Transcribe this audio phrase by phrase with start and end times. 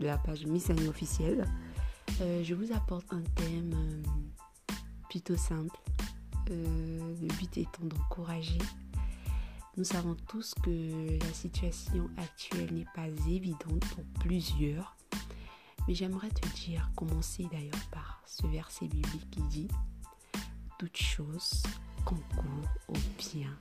[0.00, 1.46] de la page Miss officielle.
[2.20, 4.02] Euh, je vous apporte un thème euh,
[5.08, 5.78] plutôt simple.
[6.50, 8.58] Euh, le but étant d'encourager.
[9.76, 14.96] Nous savons tous que la situation actuelle n'est pas évidente pour plusieurs.
[15.86, 19.68] Mais j'aimerais te dire, commencer d'ailleurs par ce verset biblique qui dit
[20.78, 21.62] Toute chose
[22.04, 23.56] concourt au bien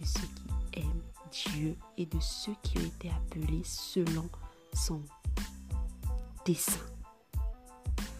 [0.00, 4.28] de ceux qui aiment Dieu et de ceux qui ont été appelés selon
[4.72, 5.02] son
[6.44, 6.80] dessein.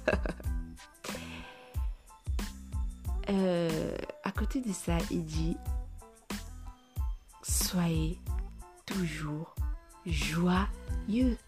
[3.28, 5.56] Euh, à côté de ça, il dit
[7.42, 8.18] Soyez
[8.84, 9.54] toujours
[10.04, 11.38] joyeux.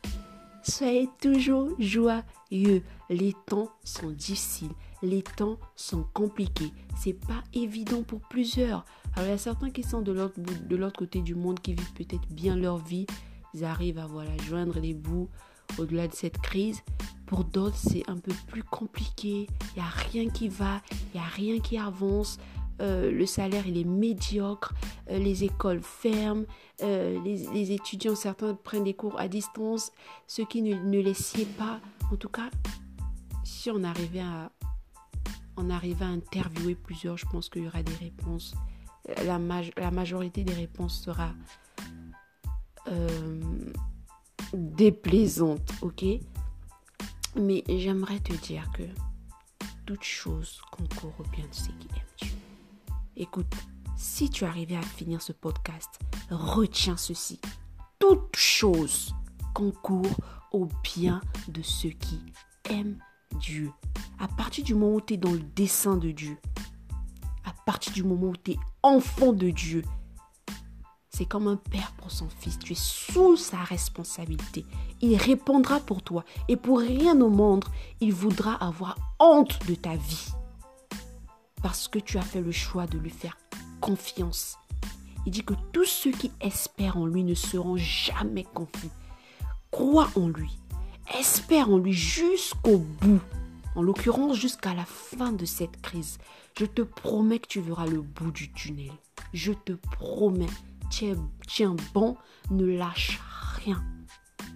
[0.62, 2.82] Soyez toujours joyeux.
[3.10, 4.70] Les temps sont difficiles,
[5.02, 6.72] les temps sont compliqués.
[6.96, 8.84] C'est pas évident pour plusieurs.
[9.16, 11.74] Alors il y a certains qui sont de l'autre de l'autre côté du monde qui
[11.74, 13.06] vivent peut-être bien leur vie.
[13.54, 15.28] Ils arrivent à voilà joindre les bouts
[15.78, 16.82] au-delà de cette crise.
[17.26, 19.46] Pour d'autres, c'est un peu plus compliqué.
[19.74, 22.38] Il n'y a rien qui va, il n'y a rien qui avance.
[22.80, 24.74] Euh, le salaire, il est médiocre.
[25.10, 26.44] Euh, les écoles ferment.
[26.82, 29.92] Euh, les, étudiants, certains prennent des cours à distance.
[30.26, 31.80] Ceux qui ne, les sied pas.
[32.12, 32.50] En tout cas,
[33.44, 34.50] si on arrivait à,
[35.56, 38.54] on arrivait à interviewer plusieurs, je pense qu'il y aura des réponses.
[39.24, 39.38] La
[39.90, 41.32] majorité des réponses sera
[44.52, 46.04] déplaisante, ok?
[47.36, 48.82] Mais j'aimerais te dire que
[49.86, 52.32] toute chose concourt au bien de ceux qui aiment Dieu.
[53.16, 53.52] Écoute,
[53.96, 55.98] si tu arrivais à finir ce podcast,
[56.30, 57.40] retiens ceci.
[57.98, 59.14] Toute chose
[59.54, 60.16] concourt
[60.52, 62.20] au bien de ceux qui
[62.68, 62.98] aiment
[63.38, 63.70] Dieu.
[64.18, 66.36] À partir du moment où tu es dans le dessein de Dieu,
[67.44, 69.82] à partir du moment où tu es enfant de Dieu,
[71.14, 72.58] c'est comme un père pour son fils.
[72.58, 74.64] Tu es sous sa responsabilité.
[75.02, 76.24] Il répondra pour toi.
[76.48, 77.66] Et pour rien au monde,
[78.00, 80.28] il voudra avoir honte de ta vie.
[81.62, 83.36] Parce que tu as fait le choix de lui faire
[83.80, 84.56] confiance.
[85.26, 88.90] Il dit que tous ceux qui espèrent en lui ne seront jamais confus.
[89.70, 90.58] Crois en lui.
[91.18, 93.20] Espère en lui jusqu'au bout.
[93.74, 96.18] En l'occurrence, jusqu'à la fin de cette crise.
[96.58, 98.92] Je te promets que tu verras le bout du tunnel.
[99.32, 100.46] Je te promets
[101.46, 102.16] tiens, bon,
[102.50, 103.20] ne lâche
[103.64, 103.82] rien.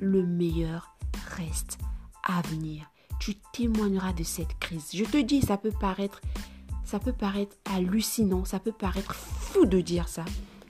[0.01, 0.97] Le meilleur
[1.37, 1.79] reste
[2.23, 2.91] à venir.
[3.19, 4.91] Tu témoigneras de cette crise.
[4.93, 6.21] Je te dis, ça peut paraître,
[6.85, 10.25] ça peut paraître hallucinant, ça peut paraître fou de dire ça,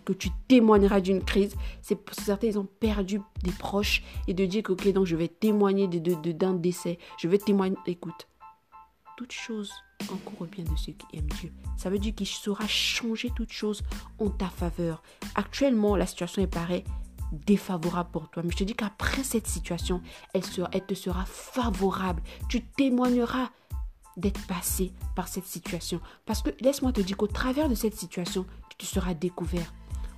[0.05, 1.57] que tu témoigneras d'une crise.
[1.83, 5.29] C'est certains, ils ont perdu des proches et de dire que, ok, donc je vais
[5.29, 6.99] témoigner d'un de, d'un décès.
[7.19, 7.77] Je vais témoigner.
[7.87, 8.29] Écoute,
[9.17, 9.73] toute chose
[10.09, 11.53] concourt bien de ceux qui aiment Dieu.
[11.77, 13.83] Ça veut dire qu'il saura changer toute chose
[14.19, 15.03] en ta faveur.
[15.35, 16.85] Actuellement, la situation est paraît
[17.33, 18.43] défavorable pour toi.
[18.45, 20.01] Mais je te dis qu'après cette situation,
[20.33, 22.23] elle, sera, elle te sera favorable.
[22.49, 23.51] Tu témoigneras
[24.17, 26.01] d'être passé par cette situation.
[26.25, 29.73] Parce que laisse-moi te dire qu'au travers de cette situation, tu te seras découvert.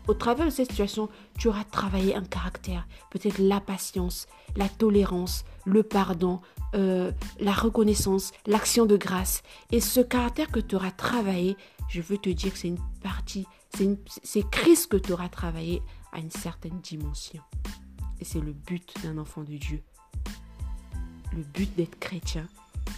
[0.09, 4.27] Au travers de cette situation, tu auras travaillé un caractère, peut-être la patience,
[4.57, 6.41] la tolérance, le pardon,
[6.75, 9.43] euh, la reconnaissance, l'action de grâce.
[9.71, 11.59] Et ce caractère que tu auras travaillé,
[11.91, 13.47] je veux te dire que c'est une partie,
[14.23, 15.83] c'est Christ que tu auras travaillé
[16.13, 17.43] à une certaine dimension.
[18.19, 19.83] Et c'est le but d'un enfant de Dieu.
[21.37, 22.47] Le but d'être chrétien,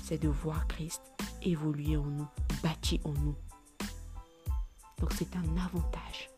[0.05, 1.03] c'est de voir Christ
[1.43, 2.29] évoluer en nous,
[2.63, 3.35] bâtir en nous.
[5.01, 6.31] Donc c'est un avantage.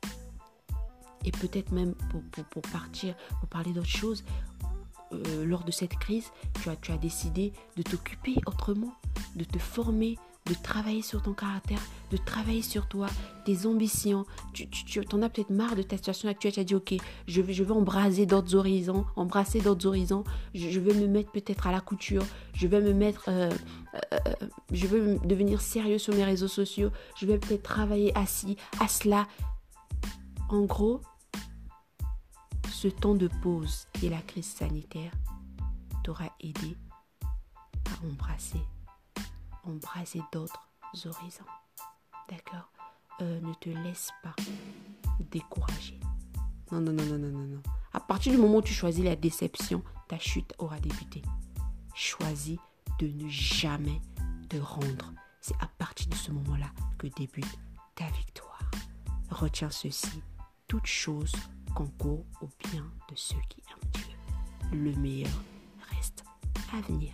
[1.25, 4.25] Et peut-être même pour, pour, partir, pour parler d'autre chose,
[5.13, 8.95] euh, lors de cette crise, tu as, tu as décidé de t'occuper autrement,
[9.37, 10.17] de te former,
[10.47, 13.07] de travailler sur ton caractère, de travailler sur toi,
[13.45, 14.25] tes ambitions.
[14.53, 16.53] Tu, tu, en as peut-être marre de ta situation actuelle.
[16.53, 16.95] Tu as dit, ok,
[17.29, 20.25] je vais, je vais embraser d'autres horizons, embrasser d'autres horizons.
[20.55, 22.25] Je, vais me mettre peut-être à la couture.
[22.55, 23.51] Je vais me mettre, euh,
[24.13, 24.19] euh,
[24.73, 26.91] je vais devenir sérieux sur mes réseaux sociaux.
[27.17, 29.29] Je vais peut-être travailler assis, à cela.
[30.49, 31.01] En gros,
[32.73, 35.13] ce temps de pause et la crise sanitaire
[36.03, 36.77] t'aura aidé
[37.87, 38.63] à embrasser,
[40.33, 40.67] d'autres
[41.05, 41.45] horizons.
[42.29, 42.71] D'accord?
[43.21, 44.35] Euh, Ne te laisse pas
[45.31, 46.01] décourager.
[46.73, 47.63] Non, non, non, non, non, non, non.
[47.93, 51.23] À partir du moment où tu choisis la déception, ta chute aura débuté.
[51.95, 52.59] Choisis
[52.99, 54.01] de ne jamais
[54.49, 55.13] te rendre.
[55.41, 57.59] C'est à partir de ce moment-là que débute
[57.95, 58.71] ta victoire.
[59.31, 60.23] Retiens ceci.
[60.69, 61.33] Toute chose
[61.75, 64.17] concourt au bien de ceux qui aiment Dieu.
[64.73, 65.43] Le meilleur
[65.91, 66.25] reste
[66.73, 67.13] à venir.